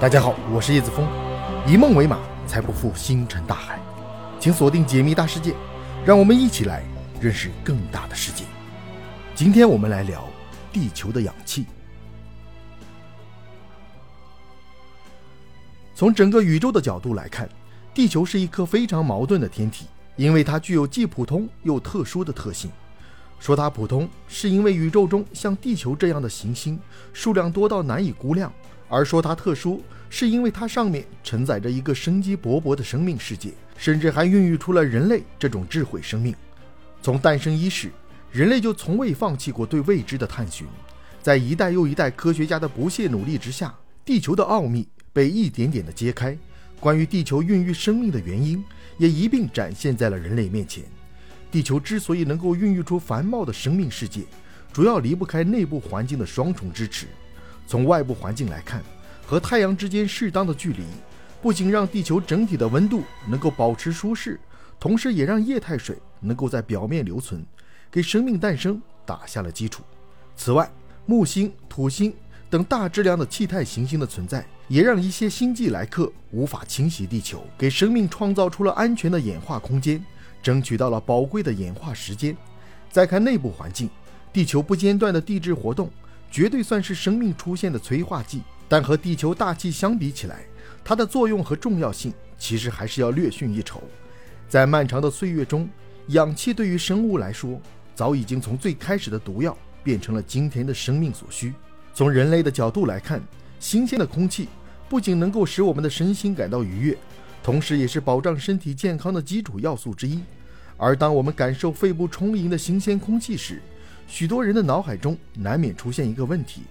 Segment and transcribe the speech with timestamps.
[0.00, 1.04] 大家好，我是叶子峰，
[1.66, 3.80] 以梦为马，才不负星辰大海。
[4.38, 5.56] 请锁定解密大世界，
[6.06, 6.84] 让我们一起来
[7.20, 8.44] 认识更大的世界。
[9.34, 10.24] 今天我们来聊
[10.72, 11.66] 地球的氧气。
[15.96, 17.48] 从整个宇宙的角度来看，
[17.92, 22.70] 地球是一颗非常矛盾的天体，因为它具有既普通又特殊的特性。
[23.40, 26.78] 说它普通，是因为宇宙中像地球这样的行星
[27.12, 28.52] 数量多到难以估量。
[28.88, 36.34] 而说它特殊，是因为它上面承载着一个生机勃勃的生命世界，甚至还孕育出了人类这种智慧生命。
[37.02, 37.90] 从诞生伊始，
[38.32, 40.66] 人类就从未放弃过对未知的探寻。
[41.20, 43.74] 在一代又一代科学家的不懈努力之下，
[44.04, 46.36] 地球的奥秘被一点点的揭开，
[46.80, 48.64] 关于地球孕育生命的原因
[48.96, 50.82] 也一并展现在了人类面前。
[51.50, 54.22] 地球之所以能够孕育出繁茂的生命世界，
[54.72, 57.06] 主要离不开内部环境的双重支持。
[57.68, 58.82] 从外部环境来看，
[59.26, 60.84] 和太阳之间适当的距离，
[61.42, 64.40] 不仅让地球整体的温度能够保持舒适，
[64.80, 67.44] 同时也让液态水能够在表面留存，
[67.90, 69.82] 给生命诞生打下了基础。
[70.34, 70.70] 此外，
[71.04, 72.10] 木星、土星
[72.48, 80.02] 等大质量的气态行星的存在，也让一些星际来客无法侵袭地球，给生命创造出了安全的演化空间，
[80.42, 82.34] 争取到了宝贵的演化时间。
[82.90, 83.90] 再看内部环境，
[84.32, 85.90] 地球不间断的地质活动。
[86.30, 90.44] 绝对算是生命出现的催化剂，但和地球大气相比起来，
[90.84, 93.82] 它的作用和重要性其实还是要略逊一筹。
[94.48, 95.68] 在漫长的岁月中，
[96.08, 97.60] 氧气对于生物来说，
[97.94, 101.52] 早已经从最开始的毒药变成了今天的生命所需。
[101.92, 103.20] 从人类的角度来看，
[103.58, 104.48] 新鲜的空气
[104.88, 106.96] 不仅能够使我们的身心感到愉悦，
[107.42, 110.20] 同时也是保障身体健康的基础要素之一。
[110.76, 113.60] 而当我们感受肺部充盈的新鲜空气时，
[114.08, 116.62] 许多人的脑海中难免出现一个问题：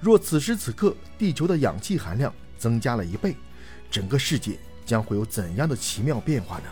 [0.00, 3.36] 若此时此刻地球的氧气含量增加了一倍，
[3.88, 6.64] 整个世界将会有怎样的奇妙变化呢？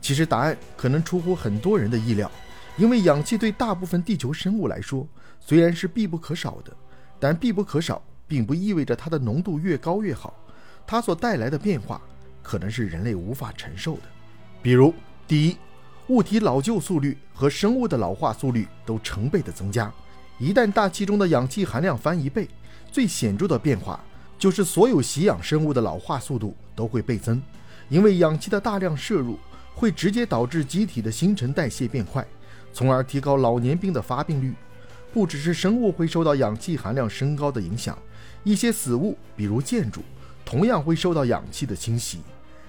[0.00, 2.30] 其实答案可能出乎很多人的意料，
[2.76, 5.06] 因为氧气对大部分地球生物来说
[5.38, 6.76] 虽然是必不可少的，
[7.20, 10.34] 但必不可少并不意味着它的浓度越高越好。
[10.86, 12.02] 它所带来的变化
[12.42, 14.02] 可能是人类无法承受的，
[14.60, 14.92] 比如
[15.28, 15.56] 第一。
[16.10, 19.92] 物体老旧速率和生物的老化速率都成倍的增加。
[20.40, 22.48] 一旦大气中的氧气含量翻一倍，
[22.90, 24.02] 最显著的变化
[24.36, 27.40] 就是所有吸氧生物的老化速度都会倍增。
[27.88, 29.38] 因为氧气的大量摄入
[29.72, 32.26] 会直接导致机体的新陈代谢变快，
[32.72, 34.52] 从而提高老年病的发病率。
[35.12, 37.96] 不只是生物会受到氧气含量升高的影响，
[38.42, 40.00] 一些死物，比如建筑，
[40.44, 42.18] 同样会受到氧气的侵袭。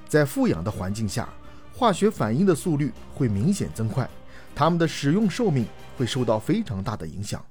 [0.08, 1.28] 在富氧的环境下。
[1.74, 4.08] 化学反应的速率会明显增快，
[4.54, 5.66] 它们的使用寿命
[5.98, 7.44] 会受到非常大的影响，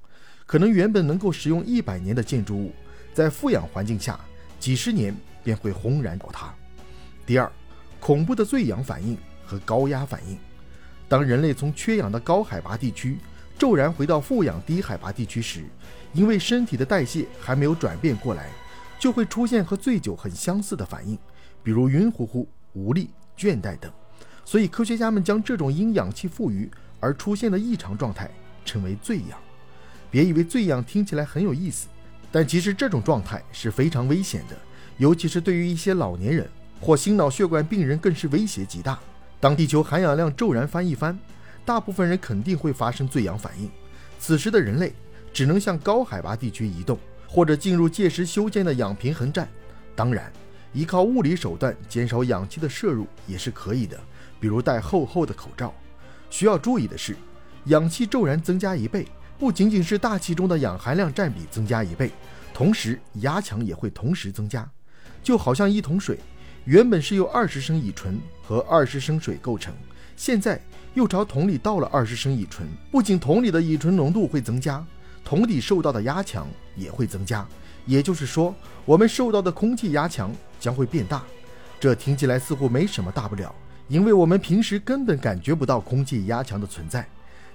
[0.45, 2.73] 可能原本能够使用一百年的建筑物，
[3.13, 4.19] 在富氧环境下
[4.59, 6.53] 几十年便会轰然倒塌。
[7.25, 7.51] 第二，
[7.99, 10.37] 恐怖的醉氧反应和高压反应。
[11.09, 13.17] 当人类从缺氧的高海拔地区
[13.57, 15.65] 骤然回到富氧低海拔地区时，
[16.13, 18.49] 因为身体的代谢还没有转变过来，
[18.97, 21.17] 就会出现和醉酒很相似的反应，
[21.63, 23.91] 比如晕乎乎、无力、倦怠等。
[24.43, 26.69] 所以，科学家们将这种因氧气富余
[26.99, 28.29] 而出现的异常状态
[28.65, 29.39] 称为醉氧。
[30.09, 31.87] 别以为醉氧听起来很有意思，
[32.31, 34.57] 但其实这种状态是非常危险的，
[34.97, 36.49] 尤其是对于一些老年人
[36.81, 38.99] 或心脑血管病人更是威胁极大。
[39.39, 41.17] 当地球含氧量骤然翻一番，
[41.63, 43.69] 大部分人肯定会发生醉氧反应。
[44.19, 44.93] 此时的人类
[45.31, 49.47] 只能向高海拔地区移动，或者进入届时修建的氧平衡站。
[49.95, 50.31] 当然，
[50.73, 53.99] 依靠物理手段减少氧气的摄入也是可以的。
[54.41, 55.73] 比如戴厚厚的口罩。
[56.29, 57.15] 需要注意的是，
[57.65, 59.07] 氧气骤然增加一倍，
[59.37, 62.11] 不仅仅是大气中的氧含量占比增加一倍，
[62.53, 64.69] 同时压强也会同时增加。
[65.23, 66.17] 就好像一桶水
[66.65, 69.73] 原本是由二十升乙醇和二十升水构成，
[70.17, 70.59] 现在
[70.95, 74.83] 又朝桶里倒了二十升乙醇，不仅桶里的乙醇浓度会增加，
[75.23, 77.47] 桶底受到的压强也会增加。
[77.85, 78.55] 也就是说，
[78.85, 81.23] 我们受到的空气压强将会变大。
[81.79, 83.53] 这听起来似乎没什么大不了。
[83.91, 87.05] 因为我们平时根本感觉不到空气压强的存在，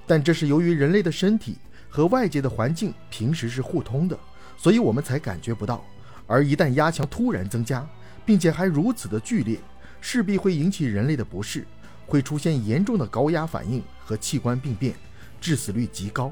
[0.06, 1.56] 但这是由于人类的身体
[1.88, 4.14] 和外界的环境平时是互通的，
[4.54, 5.82] 所以我们才感觉不到。
[6.26, 7.88] 而一旦压强突然增加，
[8.26, 9.58] 并且还如此的剧烈，
[10.02, 11.66] 势必会引起人类的不适，
[12.06, 14.94] 会出现严重的高压反应和器官病变，
[15.40, 16.30] 致死率极高。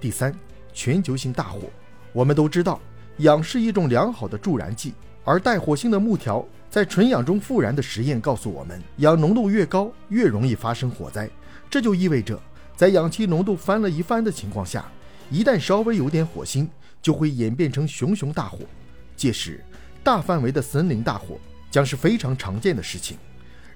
[0.00, 0.34] 第三，
[0.72, 1.64] 全球性大火。
[2.14, 2.80] 我们都知道，
[3.18, 4.94] 氧是一种良好的助燃剂，
[5.26, 6.42] 而带火星的木条。
[6.68, 11.28] 在纯氧中复燃的实验告诉我们，氧浓度越高，越容易发生火灾。
[11.70, 12.38] 这就意味着，
[12.76, 14.84] 在氧气浓度翻了一番的情况下，
[15.30, 16.68] 一旦稍微有点火星，
[17.00, 18.58] 就会演变成熊熊大火。
[19.16, 19.64] 届时，
[20.02, 21.38] 大范围的森林大火
[21.70, 23.16] 将是非常常见的事情。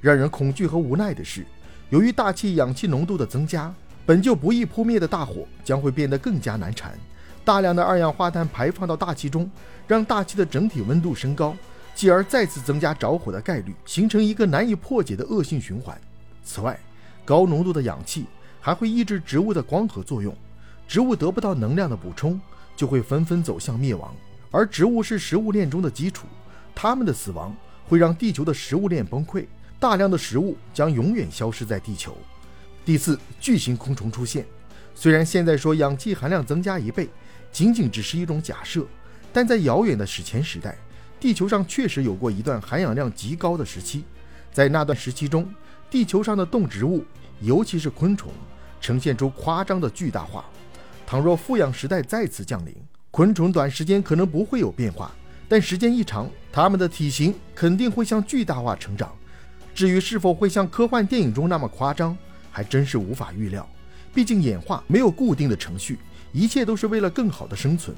[0.00, 1.46] 让人恐惧和无奈的是，
[1.88, 3.72] 由于大气氧气浓度的增加，
[4.04, 6.98] 本就不易扑灭的大火将会变得更加难缠。
[7.44, 9.50] 大量的二氧化碳排放到大气中，
[9.86, 11.56] 让大气的整体温度升高，
[11.94, 15.98] 继而再次增加着火的概率，形成一个难以破解的恶性循环。
[16.44, 16.78] 此外，
[17.24, 18.26] 高浓度的氧气
[18.60, 20.34] 还会抑制植物的光合作用，
[20.86, 22.40] 植物得不到能量的补充，
[22.76, 24.14] 就会纷纷走向灭亡。
[24.50, 26.26] 而植物是食物链中的基础，
[26.74, 27.54] 它们的死亡
[27.88, 29.46] 会让地球的食物链崩溃，
[29.78, 32.16] 大量的食物将永远消失在地球。
[32.84, 34.44] 第四，巨型昆虫出现。
[34.94, 37.08] 虽然现在说氧气含量增加一倍，
[37.52, 38.86] 仅仅只是一种假设，
[39.32, 40.76] 但在遥远的史前时代，
[41.18, 44.04] 地球上确实有过一段含氧量极高的时期。
[44.52, 45.52] 在那段时期中，
[45.90, 47.04] 地球上的动植物，
[47.40, 48.32] 尤其是昆虫，
[48.80, 50.44] 呈现出夸张的巨大化。
[51.06, 52.74] 倘若富氧时代再次降临，
[53.10, 55.10] 昆虫短时间可能不会有变化，
[55.48, 59.12] 但时间一长，它们的体型肯定会向巨大化成长。
[59.74, 62.16] 至于是否会像科幻电影中那么夸张，
[62.50, 63.68] 还真是无法预料。
[64.12, 65.98] 毕竟演化没有固定的程序，
[66.32, 67.96] 一切都是为了更好的生存。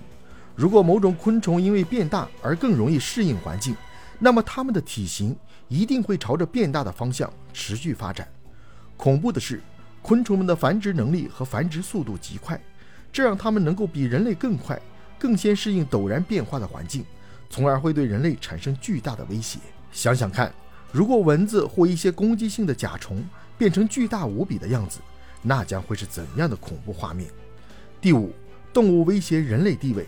[0.55, 3.75] 如果某种昆虫因为变大而更容易适应环境，
[4.19, 5.37] 那么它们的体型
[5.69, 8.29] 一定会朝着变大的方向持续发展。
[8.97, 9.63] 恐怖的是，
[10.03, 12.61] 昆虫们的繁殖能力和繁殖速度极快，
[13.13, 14.81] 这让它们能够比人类更快。
[15.19, 17.05] 更先适应陡然变化的环境，
[17.49, 19.61] 从而会对人类产生巨大的威胁。
[19.93, 20.53] 想想看，
[20.91, 23.25] 如果蚊子或一些攻击性的甲虫
[23.57, 24.99] 变成巨大无比的样子，
[25.41, 27.31] 那将会是怎样的恐怖画面？
[28.03, 28.33] 第五，
[28.73, 30.05] 动物威胁人类地位。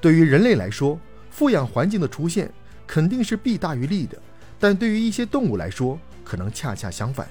[0.00, 0.98] 对于人类来说，
[1.30, 2.52] 富氧环境的出现
[2.84, 4.20] 肯定是弊大于利的，
[4.58, 7.28] 但对于一些动物来说，可能恰恰相反。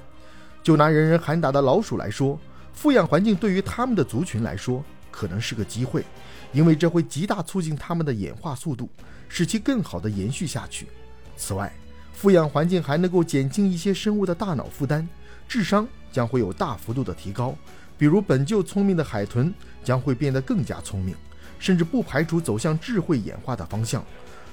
[0.64, 2.40] 就拿人人喊打的老鼠来说，
[2.72, 4.82] 富氧环境对于它们的族群来说，
[5.12, 6.06] 可能是个机会。
[6.54, 8.90] 因为这会极大促进它们的演化速度，
[9.28, 10.88] 使其更好地延续下去。
[11.36, 11.70] 此外，
[12.14, 15.06] 富氧环境还能够减轻一些生物的大脑负担，
[15.50, 17.54] 智商将会有大幅度的提高。
[17.98, 19.54] 比如，本就聪明的海豚
[19.84, 21.16] 将会变得更加聪明，
[21.60, 24.06] 甚至不排除走向智慧演化的方向。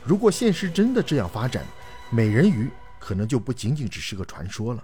[0.05, 1.65] 如果现实真的这样发展，
[2.11, 4.83] 美人鱼可能就不仅仅只是个传说了。